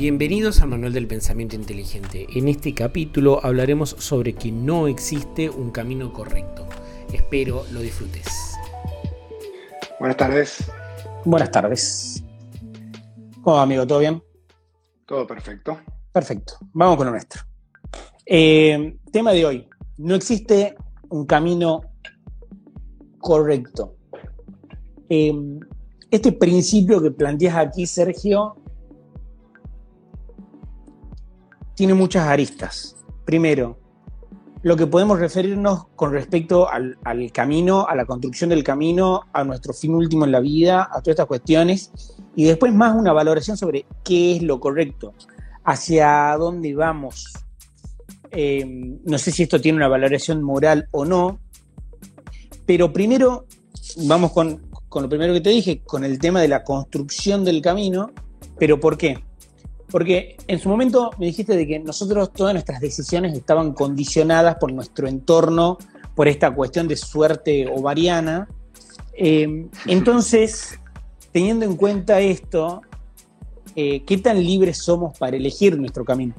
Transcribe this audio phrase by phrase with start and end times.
[0.00, 2.26] Bienvenidos al Manual del Pensamiento Inteligente.
[2.34, 6.66] En este capítulo hablaremos sobre que no existe un camino correcto.
[7.12, 8.56] Espero lo disfrutes.
[9.98, 10.64] Buenas tardes.
[11.26, 12.24] Buenas tardes.
[13.42, 13.86] ¿Cómo va, amigo?
[13.86, 14.22] ¿Todo bien?
[15.04, 15.78] Todo perfecto.
[16.12, 16.54] Perfecto.
[16.72, 17.42] Vamos con lo nuestro.
[18.24, 19.68] Eh, tema de hoy.
[19.98, 20.76] No existe
[21.10, 21.82] un camino
[23.18, 23.96] correcto.
[25.10, 25.34] Eh,
[26.10, 28.56] este principio que planteas aquí, Sergio,
[31.80, 32.94] tiene muchas aristas.
[33.24, 33.78] Primero,
[34.62, 36.98] lo que podemos referirnos con respecto al,
[37.32, 41.14] camino, a la construcción del camino, a nuestro fin último en la vida, a todas
[41.14, 41.90] estas cuestiones,
[42.36, 45.14] y después más una valoración sobre qué es lo correcto,
[45.64, 47.32] hacia dónde vamos.
[48.30, 51.40] Eh, no sé si esto tiene una valoración moral o no,
[52.66, 53.46] pero primero
[54.04, 57.62] vamos con, con lo primero que te dije, con el tema de la construcción del
[57.62, 58.10] camino,
[58.58, 59.29] pero ¿por qué?
[59.90, 64.72] Porque en su momento me dijiste de que nosotros todas nuestras decisiones estaban condicionadas por
[64.72, 65.78] nuestro entorno,
[66.14, 68.48] por esta cuestión de suerte ovariana.
[69.14, 70.78] Eh, entonces,
[71.32, 72.82] teniendo en cuenta esto,
[73.74, 76.34] eh, ¿qué tan libres somos para elegir nuestro camino?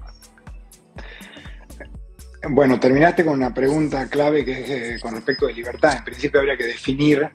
[2.49, 5.97] Bueno, terminaste con una pregunta clave que es eh, con respecto de libertad.
[5.97, 7.29] En principio habría que definir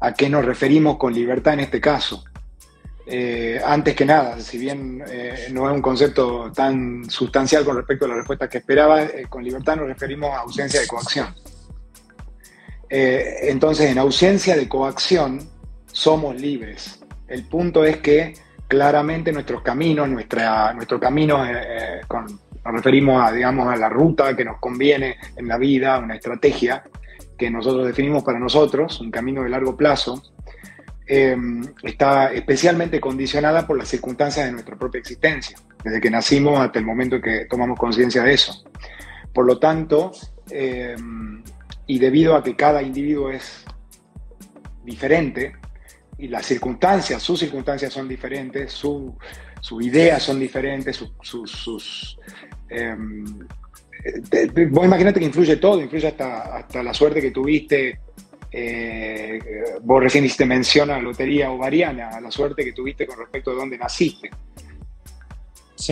[0.00, 2.24] a qué nos referimos con libertad en este caso.
[3.08, 8.04] Eh, antes que nada, si bien eh, no es un concepto tan sustancial con respecto
[8.04, 11.34] a la respuesta que esperaba, eh, con libertad nos referimos a ausencia de coacción.
[12.88, 15.40] entonces, en ausencia de coacción,
[15.86, 17.00] somos libres.
[17.28, 18.34] El punto es que
[18.68, 24.58] claramente nuestros caminos, nuestra, nuestro camino, nos referimos a, digamos, a la ruta que nos
[24.58, 26.84] conviene en la vida, una estrategia
[27.38, 30.22] que nosotros definimos para nosotros, un camino de largo plazo,
[31.08, 36.80] Em, está especialmente condicionada por las circunstancias de nuestra propia existencia, desde que nacimos hasta
[36.80, 38.64] el momento que tomamos conciencia de eso.
[39.32, 40.10] Por lo tanto,
[40.50, 41.44] em,
[41.86, 43.64] y debido a que cada individuo es
[44.84, 45.54] diferente,
[46.18, 49.14] y las circunstancias, sus circunstancias son diferentes, sus
[49.80, 52.18] ideas son diferentes, sus...
[52.68, 53.24] Em,
[54.70, 58.00] vos imagínate que influye todo, influye hasta, hasta la suerte que tuviste
[58.50, 59.38] eh,
[59.82, 63.50] vos recién hiciste mención a la lotería ovariana, a la suerte que tuviste con respecto
[63.50, 64.30] a dónde naciste.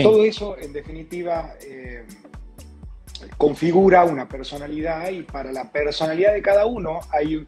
[0.02, 2.04] Todo eso, en definitiva, eh,
[3.36, 7.46] configura una personalidad y para la personalidad de cada uno hay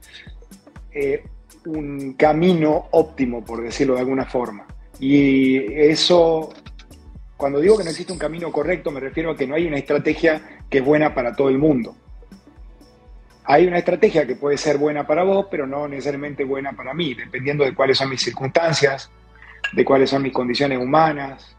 [0.93, 1.25] eh,
[1.67, 4.67] un camino óptimo, por decirlo de alguna forma.
[5.01, 6.53] Y eso,
[7.37, 9.79] cuando digo que no existe un camino correcto, me refiero a que no hay una
[9.79, 11.97] estrategia que es buena para todo el mundo.
[13.49, 17.15] Hay una estrategia que puede ser buena para vos, pero no necesariamente buena para mí,
[17.15, 19.11] dependiendo de cuáles son mis circunstancias,
[19.73, 21.57] de cuáles son mis condiciones humanas,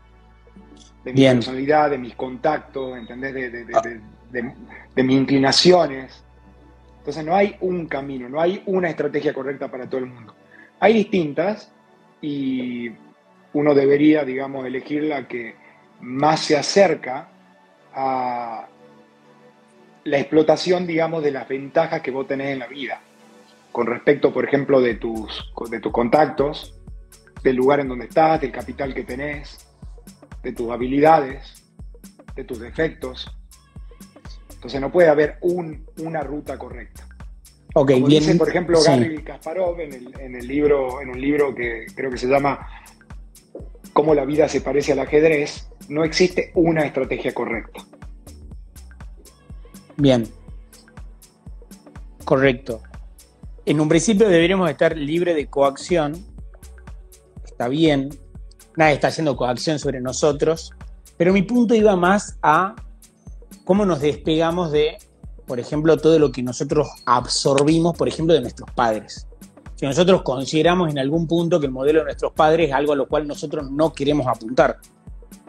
[1.03, 3.33] de mi personalidad, de mis contactos, ¿entendés?
[3.33, 6.23] De, mis inclinaciones.
[6.99, 10.35] Entonces no hay un camino, no hay una estrategia correcta para todo el mundo.
[10.81, 11.71] Hay distintas
[12.21, 12.91] y
[13.53, 15.55] uno debería, digamos, elegir la que
[16.01, 17.29] más se acerca
[17.93, 18.67] a,
[20.07, 23.01] la explotación, digamos, de las ventajas que vos tenés en la vida,
[23.73, 26.79] con respecto, por ejemplo, de tus, de tus contactos,
[27.43, 29.67] del lugar en donde estás, del capital que tenés,
[30.41, 31.61] de tus habilidades,
[32.35, 33.29] de tus defectos.
[34.53, 37.05] Entonces no puede haber una ruta correcta.
[37.73, 41.53] Okay, Como dice, por ejemplo, Gary Kasparov en el, en el libro, en un libro
[41.53, 42.65] que creo que se llama
[43.91, 47.81] Cómo la vida se parece al ajedrez, no existe una estrategia correcta.
[49.97, 50.27] Bien.
[52.23, 52.81] Correcto.
[53.65, 56.23] En un principio deberíamos estar libres de coacción.
[57.43, 58.09] Está bien.
[58.75, 60.71] Nadie está haciendo coacción sobre nosotros.
[61.17, 62.75] Pero mi punto iba más a
[63.65, 64.97] cómo nos despegamos de,
[65.47, 69.27] por ejemplo, todo lo que nosotros absorbimos, por ejemplo, de nuestros padres.
[69.75, 72.95] Si nosotros consideramos en algún punto que el modelo de nuestros padres es algo a
[72.95, 74.77] lo cual nosotros no queremos apuntar,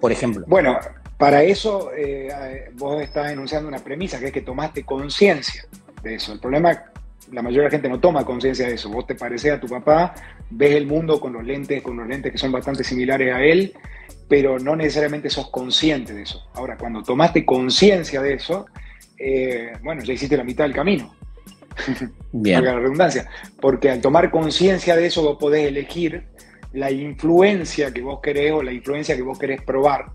[0.00, 0.44] por ejemplo.
[0.48, 0.76] Bueno,
[1.18, 5.64] para eso eh, vos estás enunciando una premisa, que es que tomaste conciencia
[6.02, 6.32] de eso.
[6.32, 6.84] El problema
[7.32, 8.88] la mayoría de la gente no toma conciencia de eso.
[8.88, 10.14] Vos te pareces a tu papá,
[10.50, 13.74] ves el mundo con los lentes, con los lentes que son bastante similares a él,
[14.28, 16.48] pero no necesariamente sos consciente de eso.
[16.54, 18.66] Ahora, cuando tomaste conciencia de eso,
[19.18, 21.14] eh, bueno, ya hiciste la mitad del camino.
[22.32, 22.64] Bien.
[22.64, 23.28] la redundancia.
[23.60, 26.24] Porque al tomar conciencia de eso, vos podés elegir
[26.72, 30.06] la influencia que vos querés o la influencia que vos querés probar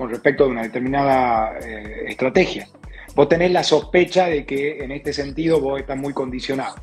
[0.00, 2.66] con respecto a una determinada eh, estrategia.
[3.14, 6.76] Vos tenés la sospecha de que en este sentido vos estás muy condicionado.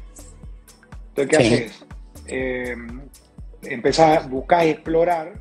[1.16, 1.86] Entonces, ¿qué haces?
[2.28, 2.76] Eh,
[3.64, 5.34] empezás, buscás explorar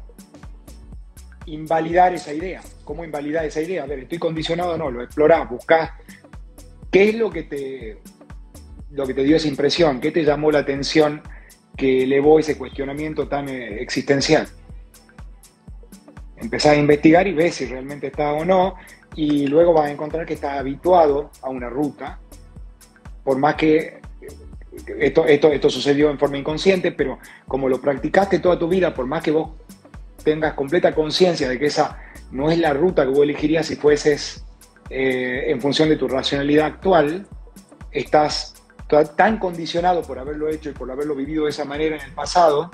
[1.44, 2.62] invalidar esa idea.
[2.82, 3.82] ¿Cómo invalidar esa idea?
[3.82, 4.90] A ver, ¿estoy condicionado o no?
[4.90, 5.90] Lo explorás, buscás.
[6.90, 7.98] ¿Qué es lo que te,
[8.90, 10.00] lo que te dio esa impresión?
[10.00, 11.20] ¿Qué te llamó la atención
[11.76, 14.48] que elevó ese cuestionamiento tan eh, existencial?
[16.36, 18.74] Empezás a investigar y ves si realmente está o no,
[19.14, 22.18] y luego vas a encontrar que estás habituado a una ruta,
[23.24, 24.00] por más que
[24.98, 27.18] esto, esto, esto sucedió en forma inconsciente, pero
[27.48, 29.50] como lo practicaste toda tu vida, por más que vos
[30.22, 31.98] tengas completa conciencia de que esa
[32.30, 34.44] no es la ruta que vos elegirías si fueses
[34.90, 37.26] eh, en función de tu racionalidad actual,
[37.90, 38.54] estás
[39.16, 42.70] tan condicionado por haberlo hecho y por haberlo vivido de esa manera en el pasado,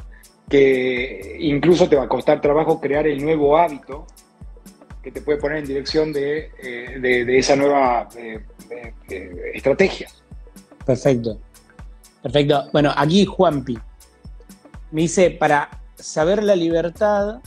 [0.48, 4.06] que incluso te va a costar trabajo crear el nuevo hábito
[5.02, 8.44] que te puede poner en dirección de, eh, esa nueva eh,
[9.54, 10.08] estrategia.
[10.84, 11.38] Perfecto.
[12.22, 12.68] Perfecto.
[12.72, 13.76] Bueno, aquí Juanpi
[14.92, 17.40] me dice, para saber la libertad,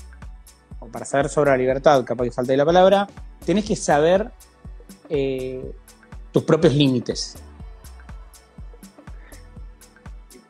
[0.80, 3.07] o para saber sobre la libertad, capaz que falta la palabra,
[3.45, 4.31] tenés que saber
[5.09, 5.71] eh,
[6.31, 7.38] tus propios límites.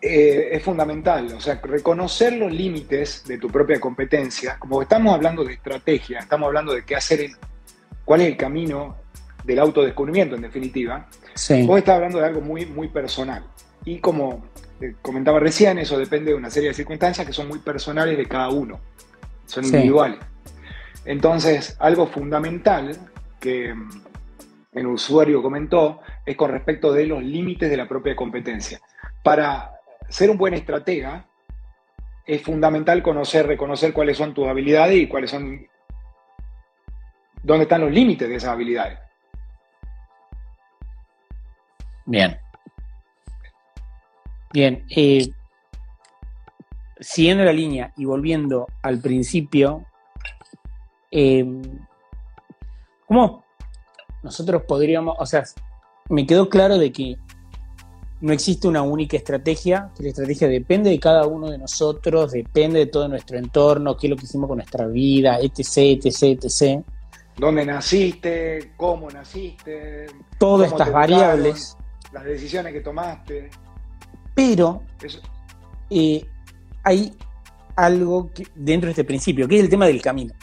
[0.07, 5.43] Eh, es fundamental, o sea, reconocer los límites de tu propia competencia, como estamos hablando
[5.43, 7.31] de estrategia, estamos hablando de qué hacer,
[8.03, 8.97] cuál es el camino
[9.43, 11.65] del autodescubrimiento en definitiva, sí.
[11.65, 13.45] vos estás hablando de algo muy, muy personal.
[13.83, 14.45] Y como
[15.01, 18.49] comentaba recién, eso depende de una serie de circunstancias que son muy personales de cada
[18.49, 18.79] uno,
[19.47, 20.19] son individuales.
[21.03, 22.95] Entonces, algo fundamental
[23.39, 23.89] que mm,
[24.73, 28.79] el usuario comentó es con respecto de los límites de la propia competencia.
[29.23, 29.74] Para
[30.15, 31.27] ser un buen estratega,
[32.25, 35.67] es fundamental conocer, reconocer cuáles son tus habilidades y cuáles son,
[37.43, 38.97] dónde están los límites de esas habilidades.
[42.05, 42.39] Bien.
[44.53, 45.27] Bien, eh,
[47.01, 49.85] siguiendo la línea y volviendo al principio,
[51.11, 51.45] eh,
[53.05, 53.43] ¿cómo
[54.23, 55.43] nosotros podríamos, o sea,
[56.07, 57.17] me quedó claro de que
[58.21, 62.79] no existe una única estrategia, que la estrategia depende de cada uno de nosotros, depende
[62.79, 66.83] de todo nuestro entorno, qué es lo que hicimos con nuestra vida, etc., etc., etc.
[67.37, 68.71] ¿Dónde naciste?
[68.77, 70.07] ¿Cómo naciste?
[70.39, 71.75] Todas estas variables.
[72.13, 73.49] Las decisiones que tomaste.
[74.33, 74.83] Pero
[75.89, 76.25] eh,
[76.83, 77.13] hay
[77.75, 80.33] algo dentro de este principio, que es el tema del camino.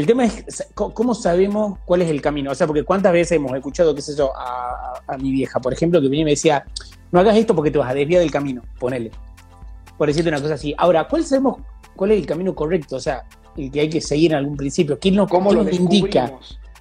[0.00, 2.52] El tema es cómo sabemos cuál es el camino.
[2.52, 6.00] O sea, porque cuántas veces hemos escuchado, qué sé yo, a, mi vieja, por ejemplo,
[6.00, 6.64] que venía y me decía,
[7.12, 9.10] no hagas esto porque te vas a desviar del camino, ponele.
[9.98, 10.74] Por decirte una cosa así.
[10.78, 11.58] Ahora, ¿cuál sabemos
[11.96, 12.96] cuál es el camino correcto?
[12.96, 13.24] O sea,
[13.58, 14.98] el que hay que seguir en algún principio.
[14.98, 16.32] ¿Qué nos, ¿Cómo lo indica?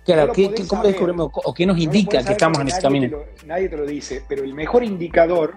[0.06, 3.18] Claro, ¿qué, ¿cómo descubrimos o qué nos indica que estamos en ese camino?
[3.46, 5.56] nadie te lo dice, pero el mejor indicador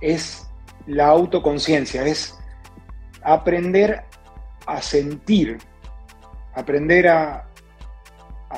[0.00, 0.48] es
[0.86, 2.34] la autoconciencia, es
[3.22, 4.04] aprender
[4.64, 5.58] a sentir,
[6.54, 7.48] aprender a,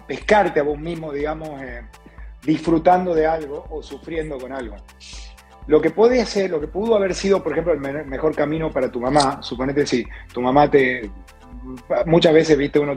[0.06, 1.82] pescarte a vos mismo, digamos, eh,
[2.42, 4.76] disfrutando de algo o sufriendo con algo.
[5.66, 8.90] Lo que puede ser, lo que pudo haber sido, por ejemplo, el mejor camino para
[8.90, 11.10] tu mamá, suponete si tu mamá te.
[12.04, 12.96] Muchas veces, viste, uno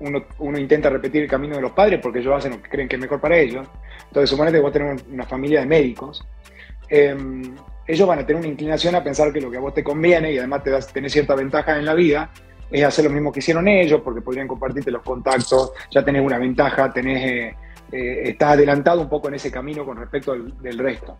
[0.00, 2.96] uno, intenta repetir el camino de los padres porque ellos hacen lo que creen que
[2.96, 3.66] es mejor para ellos.
[4.06, 6.24] Entonces, suponete que vos tenés una familia de médicos.
[6.88, 7.54] Em,
[7.86, 10.32] ellos van a tener una inclinación a pensar que lo que a vos te conviene
[10.32, 12.30] y además te das, tenés cierta ventaja en la vida
[12.70, 16.38] es hacer lo mismo que hicieron ellos porque podrían compartirte los contactos, ya tenés una
[16.38, 17.56] ventaja, tenés, eh,
[17.92, 21.16] eh, estás adelantado un poco en ese camino con respecto al, del resto.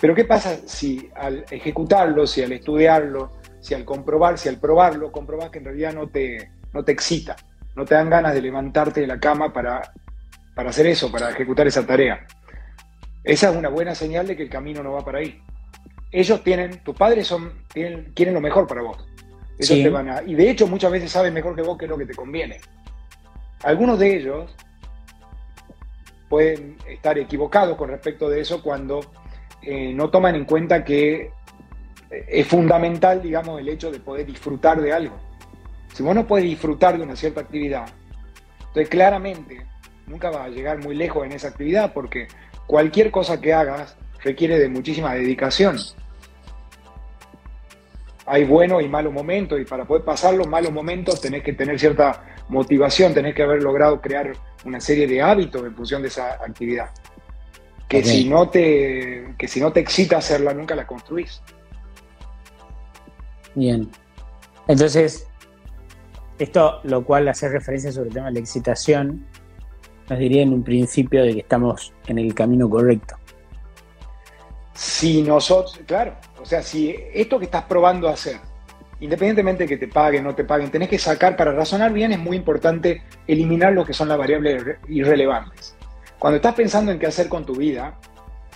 [0.00, 5.10] Pero ¿qué pasa si al ejecutarlo, si al estudiarlo, si al comprobar, si al probarlo,
[5.10, 7.36] comprobás que en realidad no te, no te excita?
[7.78, 9.92] no te dan ganas de levantarte de la cama para,
[10.52, 12.26] para hacer eso, para ejecutar esa tarea.
[13.22, 15.40] Esa es una buena señal de que el camino no va para ahí.
[16.10, 19.06] Ellos tienen, tus padres son, quieren lo mejor para vos.
[19.58, 21.90] Ellos te van a, y de hecho muchas veces saben mejor que vos qué es
[21.90, 22.60] lo que te conviene.
[23.64, 24.54] Algunos de ellos
[26.28, 29.00] pueden estar equivocados con respecto de eso cuando
[29.62, 31.32] eh, no toman en cuenta que
[32.10, 35.16] es fundamental, digamos, el hecho de poder disfrutar de algo.
[35.92, 37.86] Si vos no puedes disfrutar de una cierta actividad,
[38.58, 39.66] entonces claramente
[40.06, 42.28] nunca vas a llegar muy lejos en esa actividad porque
[42.66, 45.76] cualquier cosa que hagas requiere de muchísima dedicación.
[48.28, 51.78] Hay buenos y malos momentos y para poder pasar los malos momentos tenés que tener
[51.78, 54.32] cierta motivación, tenés que haber logrado crear
[54.64, 56.90] una serie de hábitos en función de esa actividad.
[57.88, 61.40] Que, si, no te, que si no te excita hacerla, nunca la construís.
[63.54, 63.90] Bien.
[64.66, 65.26] Entonces,
[66.38, 69.26] esto, lo cual hace referencia sobre el tema de la excitación,
[70.08, 73.16] nos diría en un principio de que estamos en el camino correcto.
[74.74, 76.16] Si nosotros, claro,
[76.48, 78.38] sea, si esto que estás probando hacer
[79.00, 82.12] independientemente de que te paguen o no te paguen, tenés que sacar, para razonar bien
[82.12, 85.76] es muy importante eliminar lo que son las variables irrelevantes.
[86.18, 87.98] Cuando estás pensando en qué hacer con tu vida,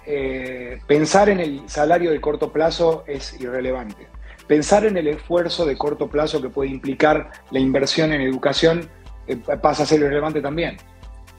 [0.04, 4.08] eh, pensar en el salario de corto plazo es irrelevante.
[4.48, 8.88] Pensar en el esfuerzo de corto plazo que puede implicar la inversión en educación
[9.28, 10.76] eh, pasa a ser irrelevante también.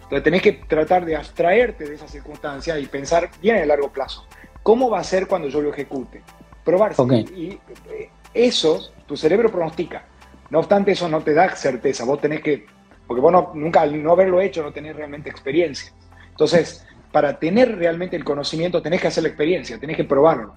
[0.03, 3.91] Entonces tenés que tratar de abstraerte de esa circunstancia y pensar bien en el largo
[3.91, 4.25] plazo.
[4.61, 6.21] ¿Cómo va a ser cuando yo lo ejecute?
[6.63, 7.03] Probarse.
[7.35, 10.05] Y eh, eso tu cerebro pronostica.
[10.49, 12.05] No obstante, eso no te da certeza.
[12.05, 12.65] Vos tenés que,
[13.07, 15.91] porque vos nunca al no haberlo hecho no tenés realmente experiencia.
[16.29, 20.55] Entonces, para tener realmente el conocimiento tenés que hacer la experiencia, tenés que probarlo.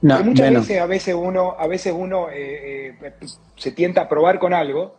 [0.00, 3.12] muchas veces, a veces uno, a veces uno eh, eh,
[3.56, 4.96] se tienta a probar con algo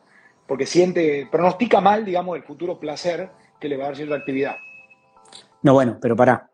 [0.48, 3.30] porque siente, pronostica mal, digamos, el futuro placer
[3.60, 4.56] que le va a dar cierta actividad.
[5.62, 6.51] No, bueno, pero pará.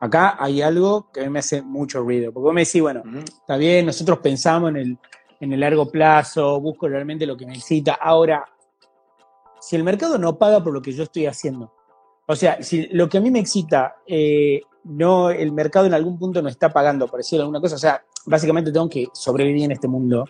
[0.00, 2.32] Acá hay algo que a mí me hace mucho ruido.
[2.32, 4.98] Porque vos me decís, bueno, está bien, nosotros pensamos en el,
[5.40, 7.94] en el largo plazo, busco realmente lo que necesita.
[7.94, 8.46] Ahora,
[9.60, 11.72] si el mercado no paga por lo que yo estoy haciendo,
[12.26, 16.18] o sea, si lo que a mí me excita, eh, no, el mercado en algún
[16.18, 19.72] punto no está pagando, por decirlo alguna cosa, o sea, básicamente tengo que sobrevivir en
[19.72, 20.24] este mundo.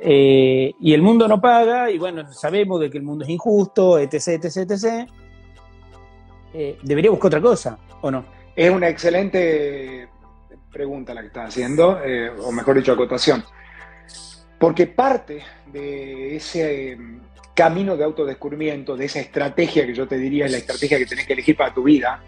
[0.00, 3.98] Eh, y el mundo no paga, y bueno, sabemos de que el mundo es injusto,
[3.98, 5.08] etc, etc, etc.
[6.52, 8.35] Eh, ¿Debería buscar otra cosa o no?
[8.56, 10.08] Es una excelente
[10.72, 12.00] pregunta la que estás haciendo,
[12.40, 13.44] o mejor dicho, acotación.
[14.58, 16.98] Porque parte de ese
[17.54, 21.26] camino de autodescubrimiento, de esa estrategia que yo te diría es la estrategia que tenés
[21.26, 22.22] que elegir para tu vida,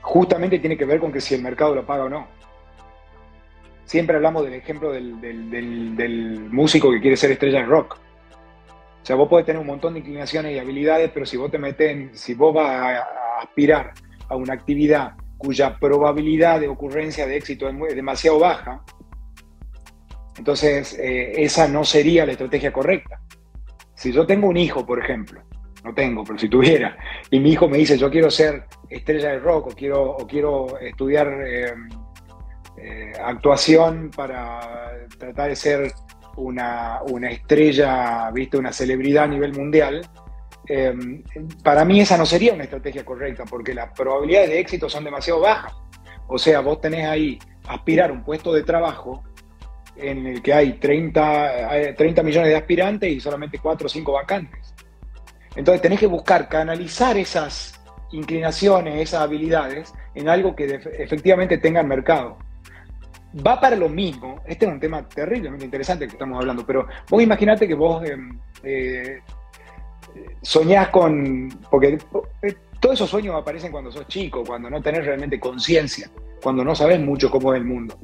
[0.00, 2.28] justamente tiene que ver con que si el mercado lo paga o no.
[3.84, 7.96] Siempre hablamos del ejemplo del, músico que quiere ser estrella de rock.
[9.02, 11.58] O sea, vos podés tener un montón de inclinaciones y habilidades, pero si vos te
[11.58, 13.04] metes, si vos vas a,
[13.42, 13.92] aspirar
[14.28, 15.14] a una actividad
[15.44, 18.82] cuya probabilidad de ocurrencia de éxito es, demasiado baja,
[20.38, 23.20] entonces eh, esa no sería la estrategia correcta.
[23.94, 25.42] Si yo tengo un hijo, por ejemplo,
[25.84, 26.96] no tengo, pero si tuviera,
[27.30, 30.78] y mi hijo me dice, yo quiero ser estrella de rock o quiero, o quiero
[30.78, 31.74] estudiar eh,
[32.78, 35.92] eh, actuación para tratar de ser
[36.36, 38.56] una, estrella, ¿viste?
[38.56, 40.00] una celebridad a nivel mundial,
[40.68, 41.22] eh,
[41.62, 45.40] para mí esa no sería una estrategia correcta, porque las probabilidades de éxito son demasiado
[45.40, 45.74] bajas.
[46.26, 49.22] O sea, vos tenés ahí aspirar un puesto de trabajo
[49.96, 54.74] en el que hay 30, 30 millones de aspirantes y solamente 4 o 5 vacantes.
[55.56, 57.80] Entonces tenés que buscar canalizar esas
[58.12, 62.38] inclinaciones, esas habilidades en algo que efectivamente tenga el mercado.
[63.46, 67.22] Va para lo mismo, este es un tema terriblemente interesante que estamos hablando, pero vos
[67.22, 69.20] imaginate que vos em, eh,
[70.42, 71.98] soñás con, porque
[72.80, 76.10] todos esos sueños aparecen cuando sos chico, cuando no tenés realmente conciencia,
[76.42, 77.98] cuando no sabes mucho cómo es el mundo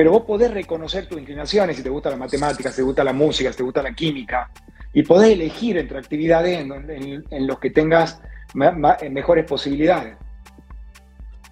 [0.00, 3.12] pero vos podés reconocer tus inclinaciones, si te gusta la matemática, si te gusta la
[3.12, 4.50] música, si te gusta la química,
[4.94, 8.22] y podés elegir entre actividades en, en, los que tengas
[8.54, 10.16] mejores posibilidades.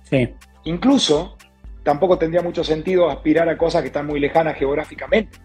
[0.04, 0.34] Sí.
[0.64, 1.36] Incluso,
[1.82, 5.38] tampoco tendría mucho sentido aspirar a cosas que están muy lejanas geográficamente.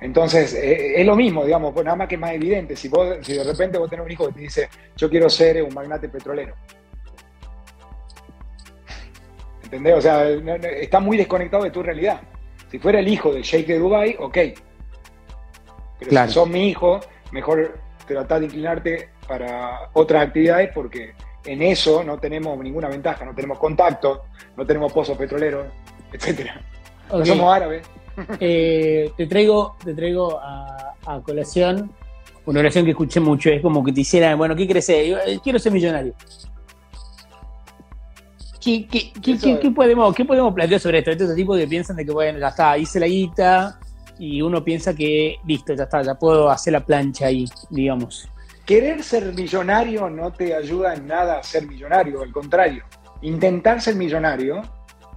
[0.00, 2.74] Entonces, eh, es lo mismo, digamos, pues nada más que más evidente.
[2.74, 5.62] Si, vos, si de repente vos tenés un hijo que te dice, yo quiero ser
[5.62, 6.54] un magnate petrolero,
[9.70, 9.94] ¿Entendés?
[9.94, 12.20] O sea, está muy desconectado de tu realidad.
[12.72, 14.38] Si fuera el hijo del Sheikh de Dubai, ok.
[16.00, 16.98] Pero si sos mi hijo,
[17.30, 21.14] mejor tratar de inclinarte para otras actividades porque
[21.44, 24.24] en eso no tenemos ninguna ventaja, no tenemos contacto,
[24.56, 25.66] no tenemos pozos petroleros,
[26.12, 26.50] etc.
[27.08, 27.86] No somos árabes.
[28.40, 31.90] Eh, te traigo, te traigo a, a, colación
[32.46, 35.20] una oración que escuché mucho, es como que te hiciera, bueno, ¿qué quieres ser?
[35.26, 36.14] Eh, quiero ser millonario.
[38.60, 41.10] ¿Qué, podemos, ¿Qué podemos plantear sobre esto?
[41.10, 43.78] Estos tipos que piensan de que, bueno, ya está, hice la guita
[44.18, 48.28] y uno piensa que, listo, ya está, ya puedo hacer la plancha ahí, digamos.
[48.66, 52.84] Querer ser millonario no te ayuda en nada a ser millonario, al contrario.
[53.22, 54.62] Intentar ser millonario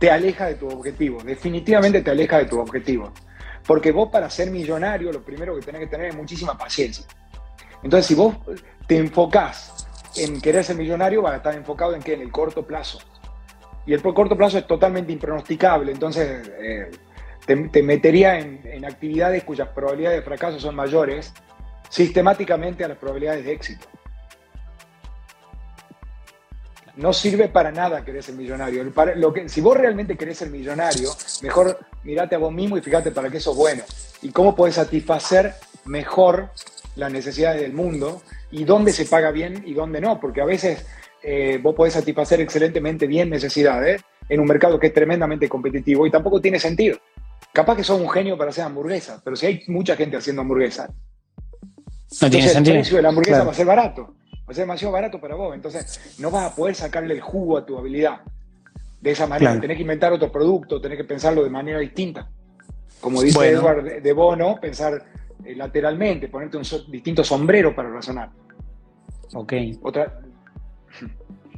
[0.04, 3.14] te aleja de tu objetivo, definitivamente te aleja de tu objetivo.
[3.66, 7.06] Porque vos para ser millonario lo primero que tenés que tener es muchísima paciencia.
[7.82, 8.36] Entonces, si vos
[8.86, 12.16] te enfocás en querer ser millonario, vas a estar enfocado en qué?
[12.16, 13.00] En el corto plazo
[13.86, 16.92] y el corto plazo es totalmente impronosticable, entonces eh,
[17.46, 21.34] te, metería en, actividades cuyas probabilidades de fracaso son mayores
[21.88, 23.88] sistemáticamente a las probabilidades de éxito.
[26.96, 28.84] No sirve para nada querer ser millonario.
[29.16, 31.10] lo que, si vos realmente querés ser millonario,
[31.42, 33.84] mejor mirate a vos mismo y fíjate para qué sos bueno
[34.22, 36.50] y cómo puedes satisfacer mejor
[36.96, 38.22] las necesidades del mundo
[38.52, 40.86] y dónde se paga bien y dónde no, porque a veces
[41.24, 46.12] eh, vos podés satisfacer excelentemente bien necesidades, en un mercado que es tremendamente competitivo y
[46.12, 46.98] tampoco tiene sentido.
[47.52, 50.90] Capaz que sos un genio para hacer hamburguesas, pero si hay mucha gente haciendo hamburguesas,
[52.22, 52.76] no tiene sentido.
[52.76, 54.16] el precio de la hamburguesa va a ser barato,
[54.48, 57.58] va a ser demasiado barato para vos, entonces no vas a poder sacarle el jugo
[57.58, 58.22] a tu habilidad.
[59.02, 62.30] De esa manera, tenés que inventar otro producto, tenés que pensarlo de manera distinta.
[63.02, 65.04] Como dice Edward de Bono, pensar
[65.44, 68.30] eh, lateralmente, ponerte un distinto sombrero para razonar.
[69.34, 69.54] Ok.
[69.82, 70.22] Otra.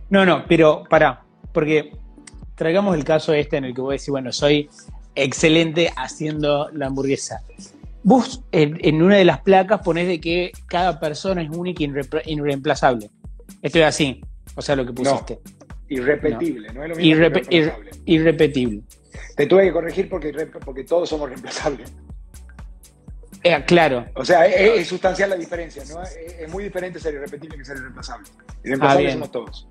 [0.09, 1.91] No, no, pero para, porque
[2.55, 4.69] traigamos el caso este en el que voy a decir, bueno, soy
[5.13, 7.43] excelente haciendo la hamburguesa.
[8.05, 11.89] Vos en, una de las placas ponés de que cada persona es única e
[12.27, 13.09] irreemplazable.
[13.63, 14.21] Esto es así,
[14.53, 15.39] o sea, lo que pusiste.
[15.89, 17.73] irrepetible, no, es lo mismo
[18.05, 18.83] irrepetible.
[19.35, 20.31] Te tuve que corregir porque,
[20.63, 21.91] porque todos somos reemplazables.
[23.41, 24.05] Eh, claro.
[24.13, 26.03] O sea, es, sustancial la diferencia, ¿no?
[26.03, 28.29] Es, muy diferente ser irrepetible que ser irreemplazable.
[28.81, 29.67] Ah, somos todos.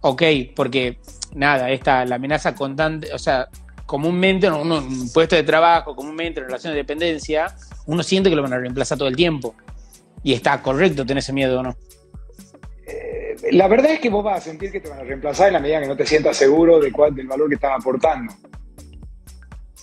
[0.00, 0.22] Ok,
[0.56, 0.98] porque
[1.34, 3.50] nada, esta, la amenaza constante, o sea,
[3.86, 7.54] comúnmente en un puesto de trabajo, comúnmente en relación de dependencia,
[7.86, 9.54] uno siente que lo van a reemplazar todo el tiempo.
[10.22, 11.76] Y está correcto tener ese miedo o no.
[12.86, 15.54] Eh, la verdad es que vos vas a sentir que te van a reemplazar en
[15.54, 18.32] la medida que no te sientas seguro de cuál, del valor que estás aportando.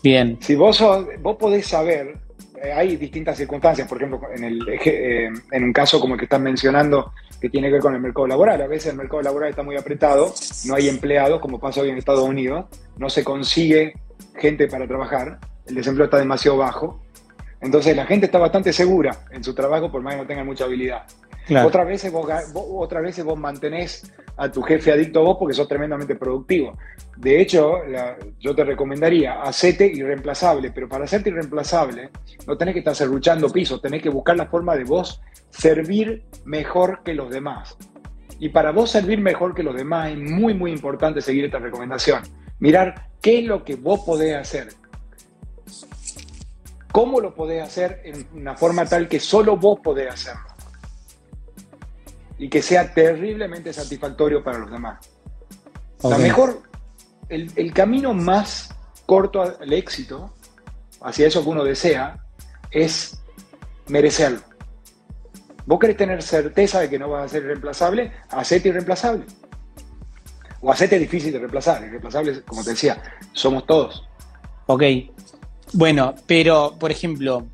[0.03, 0.37] Bien.
[0.41, 0.83] Si vos,
[1.21, 2.17] vos podés saber,
[2.61, 6.25] eh, hay distintas circunstancias, por ejemplo, en, el, eh, en un caso como el que
[6.25, 8.61] estás mencionando, que tiene que ver con el mercado laboral.
[8.61, 10.33] A veces el mercado laboral está muy apretado,
[10.65, 12.65] no hay empleados, como pasa hoy en Estados Unidos,
[12.97, 13.93] no se consigue
[14.35, 17.01] gente para trabajar, el desempleo está demasiado bajo.
[17.61, 20.65] Entonces la gente está bastante segura en su trabajo por más que no tengan mucha
[20.65, 21.03] habilidad.
[21.65, 25.67] Otras, veces vos, otras veces vos mantenés a tu jefe adicto a vos porque sos
[25.67, 26.77] tremendamente productivo.
[27.17, 27.79] De hecho,
[28.39, 32.09] yo te recomendaría, hacete irreemplazable, pero para hacerte irreemplazable
[32.47, 37.01] no tenés que estar serruchando piso, tenés que buscar la forma de vos servir mejor
[37.03, 37.77] que los demás.
[38.39, 42.23] Y para vos servir mejor que los demás es muy, muy importante seguir esta recomendación.
[42.61, 44.69] Mirar qué es lo que vos podés hacer.
[46.93, 50.51] ¿Cómo lo podés hacer en una forma tal que solo vos podés hacerlo?
[52.41, 54.97] y que sea terriblemente satisfactorio para los demás.
[56.01, 56.63] La mejor,
[57.29, 58.73] el, camino más
[59.05, 60.33] corto al éxito,
[61.01, 62.17] hacia eso que uno desea,
[62.71, 63.21] es
[63.89, 64.39] merecerlo.
[65.67, 69.23] Vos querés tener certeza de que no vas a ser reemplazable, hacete irreemplazable.
[70.61, 71.83] O hacete difícil de reemplazar.
[71.83, 73.01] Irreemplazable, como te decía,
[73.33, 74.07] somos todos.
[74.67, 74.83] Ok.
[75.73, 77.47] Bueno, pero, por ejemplo,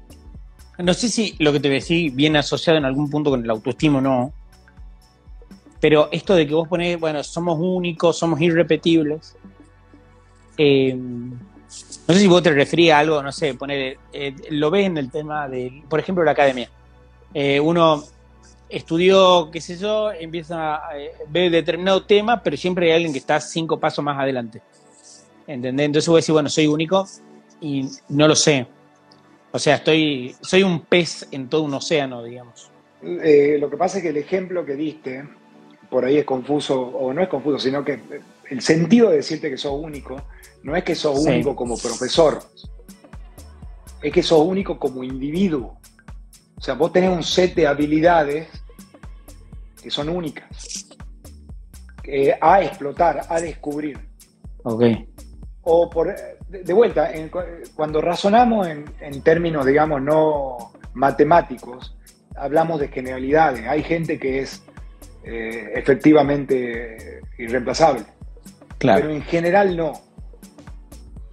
[0.77, 3.99] no sé si lo que te decía viene asociado en algún punto con el autoestima
[3.99, 4.33] o no,
[5.79, 9.35] pero esto de que vos ponés, bueno, somos únicos, somos irrepetibles.
[10.57, 14.87] Eh, no sé si vos te referías a algo, no sé, poner, eh, lo ves
[14.87, 16.69] en el tema de, por ejemplo, la academia.
[17.33, 18.03] Eh, uno
[18.69, 20.89] estudió, qué sé yo, empieza a
[21.30, 24.62] ver determinado tema, pero siempre hay alguien que está cinco pasos más adelante.
[25.45, 25.86] ¿Entendés?
[25.86, 27.08] Entonces vos decís, bueno, soy único
[27.62, 28.67] y no lo sé.
[29.51, 32.69] O sea, estoy, soy un pez en todo un océano, digamos.
[33.01, 35.23] lo que pasa es que el ejemplo que diste
[35.89, 37.99] por ahí es confuso, o no es confuso, sino que
[38.49, 40.21] el sentido de decirte que sos único
[40.63, 42.39] no es que sos único como profesor,
[44.01, 45.80] es que sos único como individuo.
[46.57, 48.47] O sea, vos tenés un set de habilidades
[49.81, 50.87] que son únicas,
[52.41, 53.99] a explotar, a descubrir.
[54.63, 54.83] Ok.
[55.61, 56.15] O por,
[56.49, 57.11] de, vuelta,
[57.75, 61.95] cuando razonamos en, en términos, digamos, no matemáticos,
[62.37, 63.67] hablamos de generalidades.
[63.67, 64.63] Hay gente que es
[65.23, 68.05] eh, efectivamente irreemplazable.
[68.77, 69.01] Claro.
[69.01, 69.93] Pero en general no.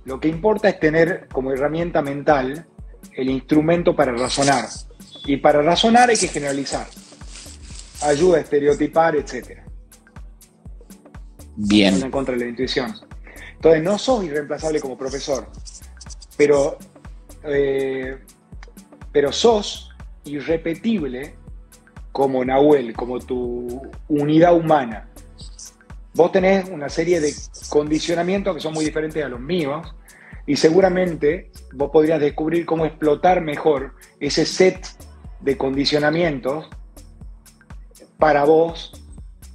[0.04, 2.66] Lo que importa es tener como herramienta mental
[3.12, 4.64] el instrumento para razonar.
[5.24, 6.86] Y para razonar hay que generalizar.
[8.02, 9.60] Ayuda a estereotipar, etc.
[11.56, 12.02] Bien.
[12.02, 12.94] En contra de la intuición.
[13.54, 15.48] Entonces, no sos irreemplazable como profesor,
[16.36, 16.76] pero,
[17.44, 18.18] eh,
[19.10, 19.90] pero sos
[20.24, 21.34] irrepetible
[22.12, 25.08] como Nahuel, como tu unidad humana,
[26.14, 27.34] vos tenés una serie de
[27.68, 29.94] condicionamientos que son muy diferentes a los míos
[30.46, 34.86] y seguramente vos podrías descubrir cómo explotar mejor ese set
[35.44, 36.66] de condicionamientos
[38.18, 38.92] para vos,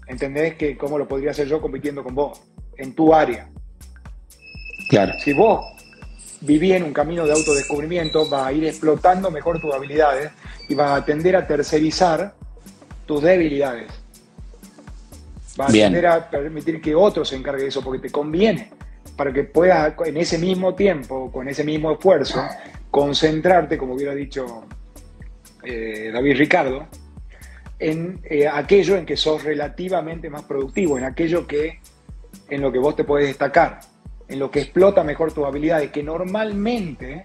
[0.07, 0.55] ¿entendés?
[0.55, 2.41] Que cómo lo podría hacer yo compitiendo con vos,
[2.77, 3.49] en tu área.
[4.89, 5.13] Claro.
[5.23, 5.65] Si vos
[6.41, 10.31] vivís en un camino de autodescubrimiento, vas a ir explotando mejor tus habilidades
[10.69, 12.35] y vas a tender a tercerizar
[13.07, 13.91] tus debilidades.
[15.59, 18.71] Va a tender a permitir que otro se encargue de eso porque te conviene,
[19.17, 22.41] para que puedas en ese mismo tiempo, con ese mismo esfuerzo,
[22.91, 24.63] concentrarte, como hubiera dicho
[25.63, 26.87] eh, David Ricardo,
[27.79, 31.79] en eh, aquello en que sos relativamente más productivo, en aquello que
[32.49, 33.79] en lo que vos te podés destacar,
[34.27, 37.23] en lo que explota mejor tus habilidades, que normalmente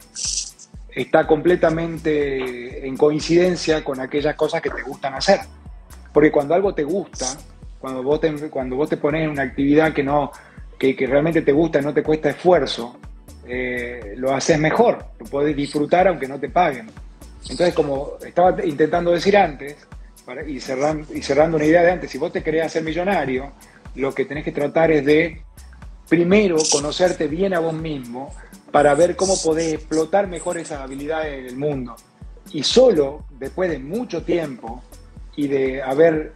[0.94, 5.40] está completamente en coincidencia con aquellas cosas que te gustan hacer.
[6.12, 7.27] Porque cuando algo te gusta,
[7.81, 10.31] cuando vos te, cuando vos te pones en una actividad que, no,
[10.79, 12.97] que, realmente te gusta no te cuesta esfuerzo,
[13.47, 16.88] eh, lo haces mejor, lo podés disfrutar aunque no te paguen.
[17.48, 19.76] Entonces, como estaba intentando decir antes,
[20.46, 23.52] y, cerrando, una idea de antes, si vos te querés hacer millonario,
[23.94, 25.42] lo que tenés que tratar es de,
[26.09, 28.35] primero, conocerte bien a vos mismo,
[28.70, 31.94] para ver cómo podés explotar mejor esas habilidades en el mundo.
[32.52, 34.83] Y solo después de mucho tiempo
[35.37, 36.33] y de haber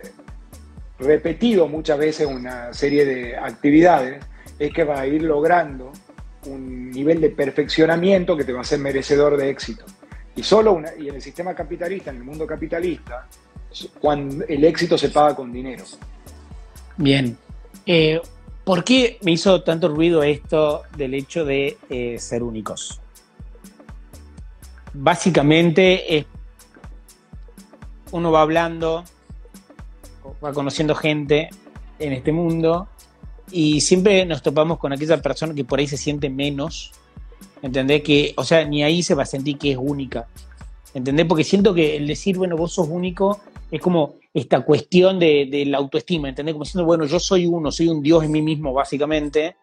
[0.99, 4.25] repetido muchas veces una serie de actividades,
[4.59, 5.93] es que va a ir logrando
[6.47, 9.85] un nivel de perfeccionamiento que te va a hacer merecedor de éxito.
[10.39, 13.27] Y solo una, y en el sistema capitalista, en el mundo capitalista,
[14.01, 15.83] cuando el éxito se paga con dinero.
[16.97, 17.37] Bien.
[17.85, 18.21] Eh,
[18.63, 23.01] ¿Por qué me hizo tanto ruido esto del hecho de eh, ser únicos?
[24.95, 26.25] Básicamente
[28.13, 29.03] uno va hablando,
[30.45, 31.51] va conociendo gente
[31.99, 32.87] en este mundo
[33.51, 36.93] y siempre nos topamos con aquella persona que por ahí se siente menos,
[37.63, 38.03] ¿entendés?
[38.03, 40.27] Que, o sea, ni ahí se va a sentir que es única,
[40.95, 41.27] ¿entendés?
[41.27, 43.41] Porque siento que el decir, bueno, vos sos único,
[43.71, 46.55] es como esta cuestión de, la autoestima, ¿entendés?
[46.55, 49.57] Como diciendo, bueno, yo soy uno, soy un Dios en mí mismo, básicamente.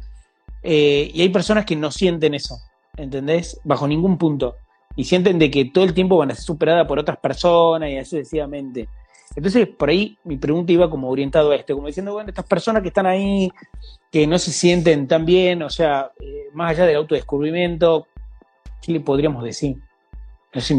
[0.62, 2.58] Eh, y hay personas que no sienten eso,
[2.98, 3.60] ¿entendés?
[3.64, 4.56] Bajo ningún punto.
[4.96, 7.98] Y sienten de que todo el tiempo van a ser superadas por otras personas y
[7.98, 8.88] así sucesivamente.
[9.36, 12.82] Entonces, por ahí mi pregunta iba como orientado a esto, como diciendo, bueno, estas personas
[12.82, 13.52] que están ahí,
[14.12, 18.08] que no se sienten tan bien, o sea, eh, más allá del autodescubrimiento,
[18.82, 19.78] ¿qué le podríamos decir?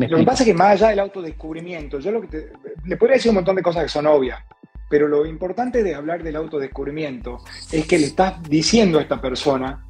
[0.09, 2.49] lo que pasa es que más allá del autodescubrimiento, yo lo que
[2.87, 4.40] le podría decir un montón de cosas que son obvias,
[4.88, 7.40] pero lo importante de hablar del autodescubrimiento
[7.71, 9.85] es que le estás diciendo a esta persona,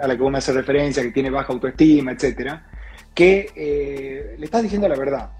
[0.00, 2.66] a la que vos me haces referencia, que tiene baja autoestima, etcétera,
[3.14, 5.30] que eh, le estás diciendo la verdad.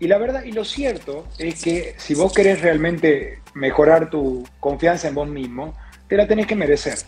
[0.00, 5.08] Y la verdad, y lo cierto es que si vos querés realmente mejorar tu confianza
[5.08, 5.74] en vos mismo,
[6.06, 6.98] te la tenés que merecer.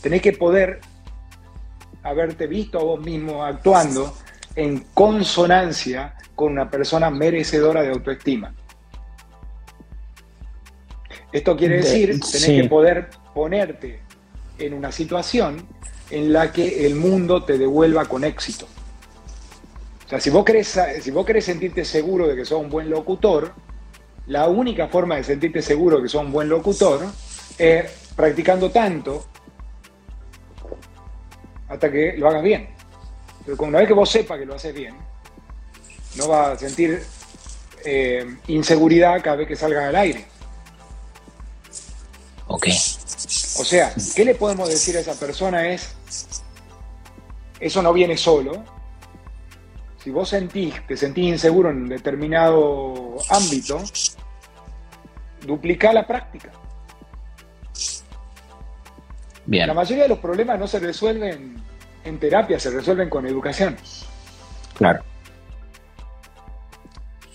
[0.00, 0.80] Tenés que poder
[2.02, 4.16] haberte visto a vos mismo actuando
[4.56, 8.52] en consonancia con una persona merecedora de autoestima.
[11.32, 14.00] Esto quiere decir, tenés que poder ponerte
[14.58, 15.66] en una situación
[16.10, 18.66] en la que el mundo te devuelva con éxito.
[20.12, 23.54] Sea, si vos querés, si vos querés sentirte seguro de que sos un buen locutor,
[24.26, 27.06] la única forma de sentirte seguro de que sos un buen locutor
[27.56, 29.24] es practicando tanto
[31.66, 32.68] hasta que lo hagas bien.
[33.46, 34.94] Pero una vez que vos sepas que lo haces bien,
[36.16, 37.02] no vas a sentir
[37.82, 40.26] eh, inseguridad cada vez que salgas al aire.
[42.48, 42.66] Ok.
[42.66, 45.66] O sea, ¿qué le podemos decir a esa persona?
[45.70, 45.94] Es,
[47.58, 48.62] eso no viene solo.
[50.02, 53.80] Si vos sentís, te sentís inseguro en un determinado ámbito,
[55.46, 56.50] duplica la práctica.
[59.46, 59.66] Bien.
[59.66, 61.62] La mayoría de los problemas no se resuelven
[62.04, 63.76] en terapia se resuelven con educación.
[64.74, 65.02] Claro.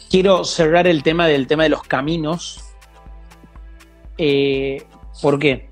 [0.09, 2.63] Quiero cerrar el tema del tema de los caminos.
[4.17, 4.85] Eh,
[5.21, 5.69] ¿Por qué?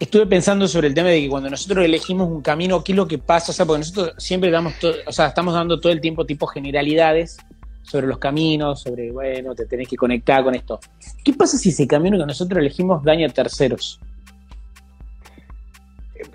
[0.00, 3.06] Estuve pensando sobre el tema de que cuando nosotros elegimos un camino, ¿qué es lo
[3.06, 3.52] que pasa?
[3.52, 4.74] O sea, porque nosotros siempre damos,
[5.06, 7.36] o sea, estamos dando todo el tiempo tipo generalidades
[7.82, 10.80] sobre los caminos, sobre, bueno, te tenés que conectar con esto.
[11.24, 14.00] ¿Qué pasa si ese camino que nosotros elegimos daña a terceros?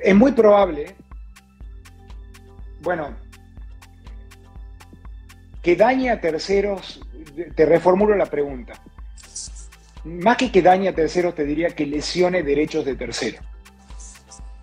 [0.02, 0.96] es muy probable,
[2.82, 3.16] bueno,
[5.62, 7.02] que dañe a terceros,
[7.56, 8.74] te reformulo la pregunta.
[10.04, 13.42] Más que que dañe a terceros, te diría que lesione derechos de terceros.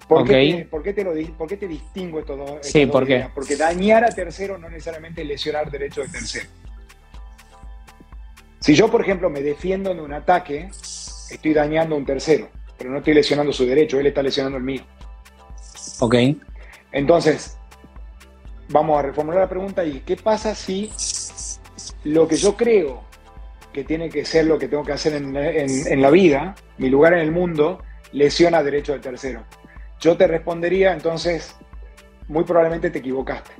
[0.09, 2.59] ¿Por, qué, te, lo, ¿Por qué te distingo estos dos?
[2.63, 3.29] sí, ¿por qué?
[3.35, 6.49] Porque dañar a terceros no necesariamente lesionar derechos de terceros.
[8.61, 10.69] Si yo, por ejemplo, me defiendo de un ataque,
[11.31, 14.65] estoy dañando a un tercero, pero no estoy lesionando su derecho, él está lesionando el
[14.65, 14.83] mío.
[15.99, 16.15] Ok.
[16.93, 17.59] Entonces,
[18.69, 20.91] vamos a reformular la pregunta y ¿qué pasa si
[22.05, 23.03] lo que yo creo
[23.77, 27.19] que tiene que ser lo que tengo que hacer en, la vida, mi lugar en
[27.19, 29.45] el mundo, lesiona derechos de tercero?
[30.01, 31.55] Yo te respondería entonces,
[32.27, 33.51] muy probablemente te equivocaste,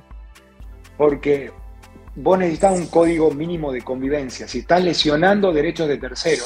[0.97, 1.51] porque
[2.15, 4.47] vos necesitas un código mínimo de convivencia.
[4.47, 6.45] Si estás lesionando derechos de tercero,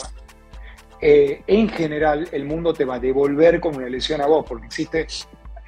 [1.00, 4.66] eh, en general el mundo te va a devolver como una lesión a vos, porque
[4.66, 5.08] existe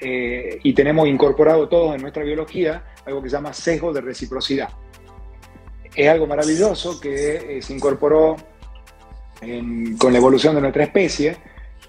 [0.01, 4.67] eh, y tenemos incorporado todos en nuestra biología algo que se llama sesgo de reciprocidad.
[5.95, 8.36] Es algo maravilloso que eh, se incorporó
[9.97, 11.36] con la evolución de nuestra especie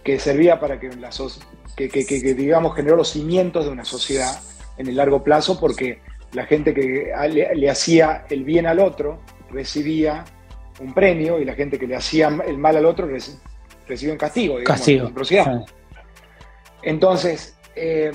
[0.03, 1.11] que servía para que, la
[1.77, 4.41] que, que, digamos, generó los cimientos de una sociedad
[4.77, 6.01] en el largo plazo, porque
[6.33, 10.25] la gente que le, hacía el bien al otro recibía
[10.81, 13.09] un premio y la gente que le hacía el mal al otro
[13.87, 15.11] recibía un castigo, digamos, castigo.
[16.83, 18.13] Entonces, eh,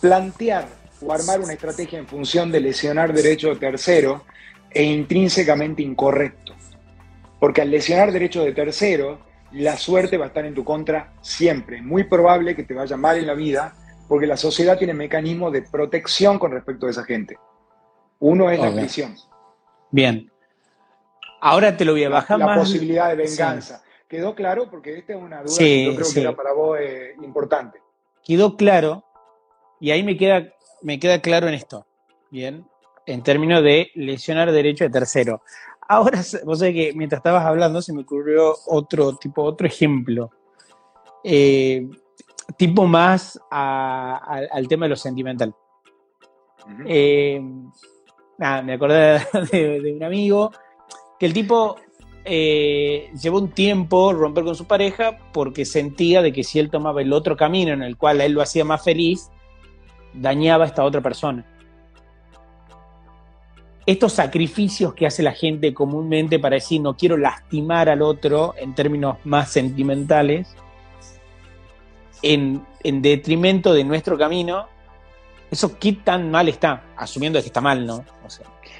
[0.00, 0.68] plantear
[1.02, 4.24] o armar una estrategia en función de lesionar derecho de tercero
[4.74, 6.52] es intrínsecamente incorrecto.
[7.38, 9.20] Porque al lesionar derecho de tercero,
[9.52, 11.76] la suerte va a estar en tu contra siempre.
[11.76, 13.74] Es muy probable que te vaya mal en la vida
[14.08, 17.38] porque la sociedad tiene mecanismos de protección con respecto a esa gente.
[18.18, 19.14] Uno es la prisión.
[19.90, 20.30] Bien.
[21.40, 22.56] Ahora te lo voy a bajar la, más.
[22.56, 23.82] La posibilidad de venganza.
[24.08, 24.70] ¿Quedó claro?
[24.70, 27.80] Porque esta es una duda que yo creo que era para vos eh, importante.
[28.24, 29.04] Quedó claro,
[29.80, 30.48] y ahí me queda,
[30.82, 31.86] me queda claro en esto.
[32.30, 32.66] Bien,
[33.06, 35.42] en términos de lesionar derecho de tercero.
[35.88, 40.30] Ahora, vos sabés que mientras estabas hablando se me ocurrió otro tipo, otro ejemplo.
[41.22, 41.88] Eh,
[42.56, 45.54] tipo más al tema de lo sentimental.
[46.86, 47.40] Eh,
[48.38, 49.20] me acordé
[49.52, 50.50] de, un amigo
[51.18, 51.76] que el tipo
[52.24, 57.02] eh, llevó un tiempo romper con su pareja porque sentía de que si él tomaba
[57.02, 59.30] el otro camino en el cual él lo hacía más feliz,
[60.14, 61.46] dañaba a esta otra persona.
[63.86, 68.74] Estos sacrificios que hace la gente comúnmente para decir no quiero lastimar al otro en
[68.74, 70.54] términos más sentimentales,
[72.22, 74.66] en, detrimento de nuestro camino,
[75.50, 78.04] eso qué tan mal está, asumiendo que está mal, ¿no?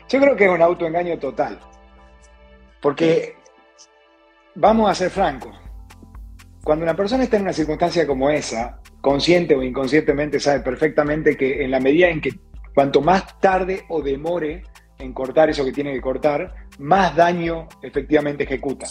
[0.08, 1.58] Yo creo que es un autoengaño total.
[2.80, 3.36] Porque,
[4.54, 5.54] vamos a ser francos,
[6.62, 11.62] cuando una persona está en una circunstancia como esa, consciente o inconscientemente sabe perfectamente que
[11.62, 12.32] en la medida en que
[12.74, 14.62] cuanto más tarde o demore
[15.04, 18.86] en cortar eso que tiene que cortar, más daño efectivamente ejecuta.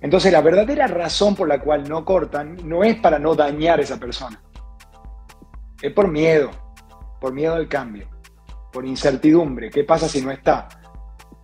[0.00, 3.82] Entonces la verdadera razón por la cual no cortan no es para no dañar a
[3.82, 4.40] esa persona.
[5.80, 6.50] Es por miedo,
[7.20, 8.08] por miedo al cambio,
[8.72, 9.70] por incertidumbre.
[9.70, 10.68] ¿Qué pasa si no está?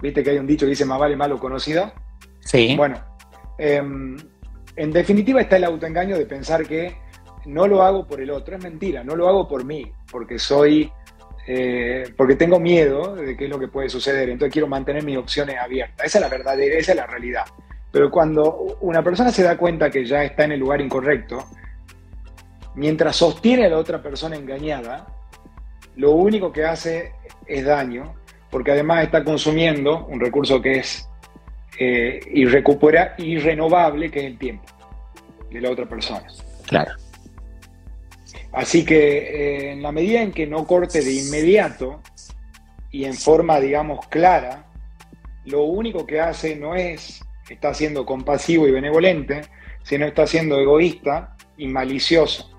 [0.01, 1.93] ¿Viste que hay un dicho que dice más vale malo conocido?
[2.41, 2.75] Sí.
[2.77, 2.99] Bueno,
[3.59, 4.17] em,
[4.77, 6.97] en definitiva está el autoengaño de pensar que
[7.47, 8.57] no lo hago por el otro.
[8.57, 10.91] Es mentira, no lo hago por mí, porque soy,
[11.47, 14.29] eh, porque tengo miedo de qué es lo que puede suceder.
[14.29, 16.07] Entonces quiero mantener mis opciones abiertas.
[16.07, 17.45] Esa es la verdadera, esa es la realidad.
[17.91, 21.45] Pero cuando una persona se da cuenta que ya está en el lugar incorrecto,
[22.75, 25.07] mientras sostiene a la otra persona engañada,
[25.97, 27.13] lo único que hace
[27.47, 28.15] es daño,
[28.51, 31.09] porque además está consumiendo un recurso que es
[31.79, 34.65] eh, irrecupera, irrenovable, que es el tiempo
[35.51, 36.27] de la otra persona.
[36.67, 36.93] Claro.
[38.53, 42.01] Así que eh, en la medida en que no corte de inmediato
[42.91, 44.67] y en forma, digamos, clara,
[45.45, 49.43] lo único que hace no es está siendo compasivo y benevolente,
[49.83, 52.51] sino está siendo egoísta y malicioso.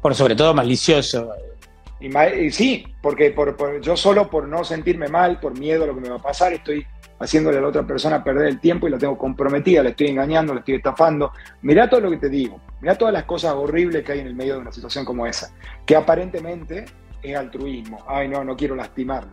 [0.00, 1.32] Por sobre todo malicioso.
[2.00, 6.00] Y, sí, porque por, yo solo por no sentirme mal, por miedo a lo que
[6.00, 6.84] me va a pasar, estoy
[7.22, 10.52] haciéndole a la otra persona perder el tiempo y la tengo comprometida, la estoy engañando,
[10.52, 11.32] la estoy estafando.
[11.62, 14.34] Mirá todo lo que te digo, mirá todas las cosas horribles que hay en el
[14.34, 15.52] medio de una situación como esa,
[15.86, 16.84] que aparentemente
[17.22, 17.98] es altruismo.
[18.06, 19.30] Ay, no, no quiero lastimarlo.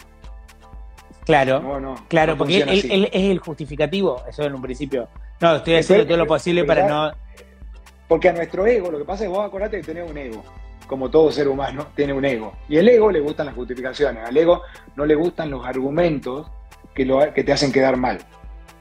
[1.26, 5.08] Claro, claro, porque él, es el justificativo, eso en un principio.
[5.40, 7.12] No, estoy haciendo todo lo posible para no.
[8.08, 10.44] Porque a nuestro ego, lo que pasa es que vos acordate que tenés un ego,
[10.88, 12.54] como todo ser humano tiene un ego.
[12.68, 14.64] Y el ego le gustan las justificaciones, al ego
[14.96, 16.48] no le gustan los argumentos
[17.00, 18.20] que, lo, que te hacen quedar mal.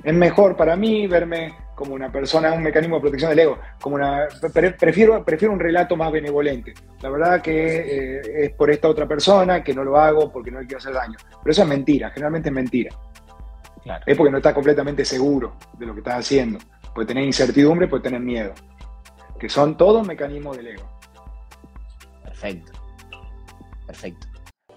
[0.02, 3.94] Es mejor para mí verme como una persona, un mecanismo de protección del ego, como
[3.94, 6.74] una, prefiero, prefiero un relato más benevolente.
[7.00, 10.58] La verdad que eh, es por esta otra persona, que no lo hago porque no
[10.60, 11.16] le quiero hacer daño.
[11.28, 12.90] Pero eso es mentira, generalmente es mentira.
[14.04, 16.58] Es porque no estás completamente seguro de lo que estás haciendo.
[16.92, 18.52] Puede tener incertidumbre, puede tener miedo.
[19.38, 20.90] Que son todos mecanismos del ego.
[22.24, 22.72] Perfecto.
[23.86, 24.26] Perfecto.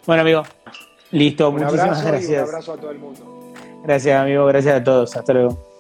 [0.06, 0.44] Bueno, amigo.
[1.12, 2.44] Listo, muchísimas gracias.
[2.44, 3.54] un abrazo a todo el mundo.
[3.84, 4.46] Gracias, amigo.
[4.46, 5.16] Gracias a todos.
[5.16, 5.71] Hasta luego.